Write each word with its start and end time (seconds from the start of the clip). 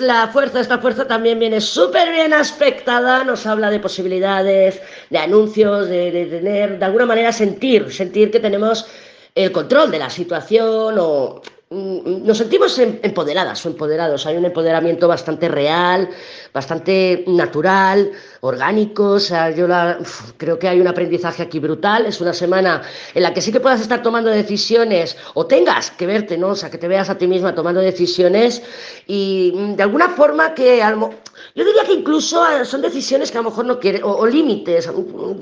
La 0.00 0.28
fuerza, 0.28 0.60
esta 0.60 0.78
fuerza 0.78 1.06
también 1.06 1.38
viene 1.38 1.58
súper 1.58 2.10
bien 2.10 2.34
aspectada, 2.34 3.24
nos 3.24 3.46
habla 3.46 3.70
de 3.70 3.80
posibilidades, 3.80 4.82
de 5.08 5.18
anuncios, 5.18 5.88
de, 5.88 6.10
de, 6.10 6.26
tener, 6.26 6.78
de 6.78 6.84
alguna 6.84 7.06
manera 7.06 7.32
sentir, 7.32 7.90
sentir 7.90 8.30
que 8.30 8.40
tenemos 8.40 8.86
el 9.34 9.52
control 9.52 9.90
de 9.90 9.98
la 10.00 10.10
situación 10.10 10.96
o 10.98 11.40
nos 11.70 12.38
sentimos 12.38 12.78
em, 12.78 12.98
empoderadas 13.02 13.64
o 13.64 13.68
empoderados. 13.68 14.26
Hay 14.26 14.36
un 14.36 14.44
empoderamiento 14.44 15.08
bastante 15.08 15.48
real, 15.48 16.08
bastante 16.52 17.24
natural, 17.26 18.12
orgánico. 18.40 19.12
O 19.12 19.20
sea, 19.20 19.50
yo 19.50 19.66
creo 20.36 20.58
que 20.58 20.68
hay 20.68 20.80
un 20.80 20.86
aprendizaje 20.86 21.42
aquí 21.42 21.58
brutal. 21.58 22.06
Es 22.06 22.20
una 22.20 22.32
semana 22.32 22.82
en 23.14 23.22
la 23.22 23.32
que 23.32 23.40
sí 23.40 23.50
que 23.50 23.60
puedas 23.60 23.80
estar 23.80 24.02
tomando 24.02 24.30
decisiones 24.30 25.16
o 25.34 25.46
tengas 25.46 25.90
que 25.90 26.06
verte, 26.06 26.36
¿no? 26.36 26.48
O 26.48 26.56
sea, 26.56 26.70
que 26.70 26.78
te 26.78 26.86
veas 26.86 27.10
a 27.10 27.18
ti 27.18 27.26
misma 27.26 27.54
tomando 27.54 27.80
decisiones 27.80 28.62
y 29.06 29.52
mm, 29.54 29.76
de 29.76 29.82
alguna 29.82 30.10
forma 30.10 30.54
que 30.54 30.78
yo 31.54 31.64
diría 31.64 31.84
que 31.84 31.94
incluso 31.94 32.42
ah, 32.42 32.64
son 32.64 32.82
decisiones 32.82 33.30
que 33.30 33.38
a 33.38 33.42
lo 33.42 33.50
mejor 33.50 33.64
no 33.64 33.80
quieres, 33.80 34.02
o 34.04 34.26
límites, 34.26 34.90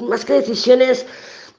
más 0.01 0.25
que 0.25 0.34
decisiones 0.34 1.05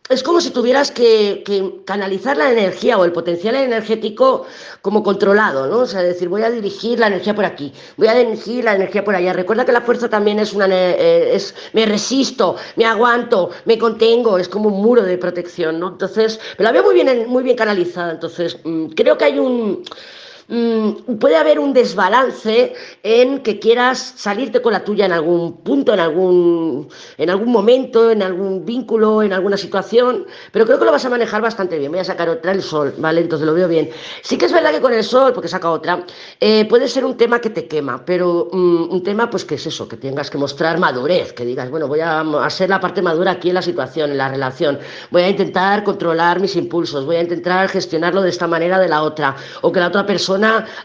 es 0.09 0.21
como 0.21 0.41
si 0.41 0.51
tuvieras 0.51 0.91
que, 0.91 1.43
canalizar 1.85 2.35
la 2.35 2.51
energía 2.51 2.97
o 2.97 3.05
el 3.05 3.13
potencial 3.13 3.55
energético 3.55 4.45
como 4.81 5.01
controlado, 5.01 5.67
¿no? 5.67 5.79
O 5.79 5.85
sea, 5.85 6.03
decir, 6.03 6.27
voy 6.27 6.41
a 6.41 6.51
dirigir 6.51 6.99
la 6.99 7.07
energía 7.07 7.33
por 7.33 7.45
aquí, 7.45 7.71
voy 7.95 8.07
a 8.07 8.13
dirigir 8.13 8.65
la 8.65 8.75
energía 8.75 9.05
por 9.05 9.15
allá. 9.15 9.31
Recuerda 9.31 9.65
que 9.65 9.71
la 9.71 9.81
fuerza 9.81 10.09
también 10.09 10.39
es 10.39 10.53
una, 10.53 10.67
eh, 10.67 11.33
es, 11.33 11.55
me 11.71 11.85
resisto, 11.85 12.57
me 12.75 12.85
aguanto, 12.85 13.51
me 13.65 13.77
contengo, 13.77 14.37
es 14.37 14.49
como 14.49 14.69
un 14.69 14.81
muro 14.81 15.03
de 15.03 15.17
protección, 15.17 15.79
¿no? 15.79 15.89
Entonces, 15.89 16.39
me 16.57 16.65
la 16.65 16.73
veo 16.73 16.83
muy 16.83 16.95
bien, 16.95 17.27
muy 17.29 17.43
bien 17.43 17.55
canalizada. 17.55 18.11
Entonces, 18.11 18.57
mm, 18.63 18.87
creo 18.87 19.17
que 19.17 19.25
hay 19.25 19.39
un 19.39 19.83
Mm, 20.47 21.17
puede 21.19 21.37
haber 21.37 21.57
un 21.57 21.73
desbalance 21.73 22.73
en 23.01 23.39
que 23.39 23.59
quieras 23.59 24.13
salirte 24.17 24.61
con 24.61 24.73
la 24.73 24.83
tuya 24.83 25.05
en 25.05 25.13
algún 25.13 25.57
punto, 25.57 25.93
en 25.93 25.99
algún, 26.01 26.89
en 27.17 27.29
algún 27.29 27.51
momento, 27.51 28.11
en 28.11 28.21
algún 28.21 28.65
vínculo, 28.65 29.23
en 29.23 29.31
alguna 29.31 29.55
situación, 29.55 30.25
pero 30.51 30.65
creo 30.65 30.79
que 30.79 30.85
lo 30.85 30.91
vas 30.91 31.05
a 31.05 31.09
manejar 31.09 31.41
bastante 31.41 31.77
bien. 31.79 31.91
Voy 31.91 32.01
a 32.01 32.03
sacar 32.03 32.27
otra, 32.27 32.51
el 32.51 32.61
sol, 32.61 32.93
¿vale? 32.97 33.21
Entonces 33.21 33.45
lo 33.45 33.53
veo 33.53 33.67
bien. 33.67 33.89
Sí 34.21 34.37
que 34.37 34.45
es 34.45 34.51
verdad 34.51 34.71
que 34.71 34.81
con 34.81 34.93
el 34.93 35.03
sol, 35.03 35.31
porque 35.33 35.47
saca 35.47 35.69
otra, 35.69 36.05
eh, 36.39 36.65
puede 36.65 36.87
ser 36.89 37.05
un 37.05 37.15
tema 37.15 37.39
que 37.39 37.49
te 37.49 37.67
quema, 37.67 38.03
pero 38.05 38.49
mm, 38.51 38.91
un 38.91 39.03
tema, 39.03 39.29
pues 39.29 39.45
que 39.45 39.55
es 39.55 39.65
eso, 39.65 39.87
que 39.87 39.95
tengas 39.97 40.29
que 40.29 40.37
mostrar 40.37 40.77
madurez, 40.77 41.31
que 41.33 41.45
digas, 41.45 41.69
bueno, 41.69 41.87
voy 41.87 42.01
a, 42.01 42.19
a 42.19 42.49
ser 42.49 42.69
la 42.69 42.81
parte 42.81 43.01
madura 43.01 43.31
aquí 43.31 43.49
en 43.49 43.55
la 43.55 43.61
situación, 43.61 44.11
en 44.11 44.17
la 44.17 44.27
relación, 44.27 44.77
voy 45.09 45.21
a 45.21 45.29
intentar 45.29 45.83
controlar 45.83 46.41
mis 46.41 46.55
impulsos, 46.57 47.05
voy 47.05 47.15
a 47.15 47.21
intentar 47.21 47.69
gestionarlo 47.69 48.21
de 48.21 48.29
esta 48.29 48.47
manera, 48.47 48.79
de 48.79 48.89
la 48.89 49.03
otra, 49.03 49.35
o 49.61 49.71
que 49.71 49.79
la 49.79 49.87
otra 49.87 50.05
persona 50.05 50.32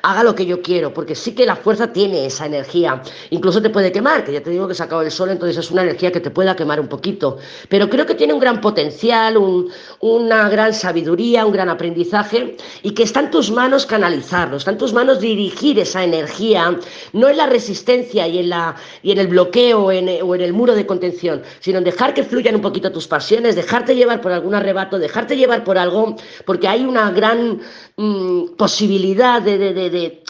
haga 0.02 0.22
lo 0.22 0.34
que 0.34 0.46
yo 0.46 0.62
quiero, 0.62 0.92
porque 0.92 1.14
sí 1.14 1.34
que 1.34 1.46
la 1.46 1.56
fuerza 1.56 1.92
tiene 1.92 2.26
esa 2.26 2.46
energía. 2.46 3.02
Incluso 3.30 3.62
te 3.62 3.70
puede 3.70 3.92
quemar, 3.92 4.24
que 4.24 4.32
ya 4.32 4.42
te 4.42 4.50
digo 4.50 4.68
que 4.68 4.74
sacado 4.74 5.02
el 5.02 5.10
sol, 5.10 5.30
entonces 5.30 5.56
es 5.56 5.70
una 5.70 5.82
energía 5.82 6.12
que 6.12 6.20
te 6.20 6.30
pueda 6.30 6.56
quemar 6.56 6.80
un 6.80 6.88
poquito. 6.88 7.38
Pero 7.68 7.88
creo 7.88 8.06
que 8.06 8.14
tiene 8.14 8.32
un 8.32 8.40
gran 8.40 8.60
potencial, 8.60 9.38
una 10.00 10.48
gran 10.48 10.74
sabiduría, 10.74 11.46
un 11.46 11.52
gran 11.52 11.68
aprendizaje 11.68 12.56
y 12.82 12.92
que 12.92 13.02
está 13.02 13.20
en 13.20 13.30
tus 13.30 13.50
manos 13.50 13.86
canalizarlo, 13.86 14.56
está 14.56 14.70
en 14.70 14.78
tus 14.78 14.92
manos 14.92 15.20
dirigir 15.20 15.78
esa 15.78 16.04
energía, 16.04 16.78
no 17.12 17.28
en 17.28 17.36
la 17.36 17.46
resistencia 17.46 18.26
y 18.26 18.38
en, 18.38 18.48
la, 18.50 18.76
y 19.02 19.12
en 19.12 19.18
el 19.18 19.28
bloqueo 19.28 19.84
o 19.86 19.92
en 19.92 20.08
el 20.08 20.52
muro 20.52 20.74
de 20.74 20.86
contención, 20.86 21.42
sino 21.60 21.78
en 21.78 21.84
dejar 21.84 22.14
que 22.14 22.24
fluyan 22.24 22.54
un 22.54 22.62
poquito 22.62 22.90
tus 22.92 23.06
pasiones, 23.06 23.56
dejarte 23.56 23.94
llevar 23.94 24.20
por 24.20 24.32
algún 24.32 24.54
arrebato, 24.54 24.98
dejarte 24.98 25.36
llevar 25.36 25.64
por 25.64 25.78
algo, 25.78 26.16
porque 26.44 26.68
hay 26.68 26.84
una 26.84 27.10
gran 27.10 27.60
mm, 27.96 28.56
posibilidad 28.56 29.37
de, 29.40 29.58
de, 29.58 29.90
de, 29.90 30.22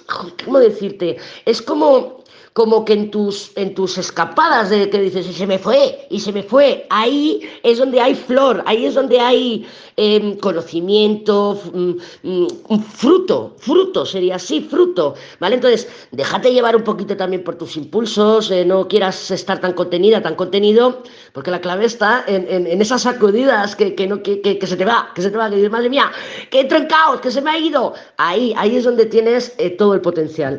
¿cómo 0.45 0.59
decirte? 0.59 1.17
Es 1.45 1.63
como, 1.63 2.18
como 2.59 2.85
que 2.85 2.93
en 2.93 3.13
tus, 3.13 3.53
en 3.55 3.73
tus 3.73 3.99
escapadas 3.99 4.71
de 4.71 4.91
que 4.91 4.99
dices, 4.99 5.29
y 5.29 5.33
se 5.33 5.47
me 5.47 5.61
fue, 5.61 6.09
y 6.11 6.19
se 6.19 6.33
me 6.33 6.43
fue, 6.43 6.89
ahí 6.91 7.41
es 7.63 7.79
donde 7.79 8.01
hay 8.01 8.17
flor, 8.17 8.65
ahí 8.67 8.85
es 8.85 8.95
donde 8.95 9.21
hay 9.21 9.65
em, 9.97 10.37
conocimiento, 10.39 11.61
mm, 11.73 11.93
mm, 12.25 12.81
fruto, 12.81 13.55
fruto, 13.59 14.05
sería 14.05 14.35
así, 14.35 14.61
fruto, 14.61 15.15
¿vale? 15.39 15.55
Entonces, 15.55 15.89
déjate 16.11 16.53
llevar 16.53 16.75
un 16.75 16.83
poquito 16.83 17.17
también 17.17 17.45
por 17.45 17.55
tus 17.55 17.77
impulsos, 17.77 18.51
eh, 18.51 18.65
no 18.65 18.89
quieras 18.89 19.31
estar 19.31 19.61
tan 19.61 19.75
contenida, 19.75 20.21
tan 20.21 20.35
contenido, 20.35 21.05
porque 21.33 21.53
la 21.53 21.61
clave 21.61 21.85
está 21.85 22.25
en, 22.27 22.83
esas 22.83 23.03
sacudidas 23.03 23.77
que, 23.77 24.07
no, 24.09 24.21
que, 24.21 24.41
que, 24.41 24.67
se 24.67 24.77
te 24.77 24.85
va, 24.85 25.13
que 25.15 25.23
se 25.23 25.31
te 25.31 25.37
va, 25.37 25.49
que 25.49 25.55
dices, 25.55 25.71
madre 25.71 25.91
mía, 25.91 26.11
que 26.51 26.63
entro 26.63 26.77
en 26.77 26.87
caos, 26.87 27.21
que 27.21 27.31
se 27.31 27.41
me 27.41 27.51
ha 27.51 27.59
ido, 27.59 27.95
ahí, 28.17 28.53
ahí 28.57 28.75
es 28.75 28.83
donde 28.83 29.07
tienes 29.07 29.55
eh, 29.59 29.71
todo 29.71 29.95
el 29.95 30.01
potencial. 30.01 30.57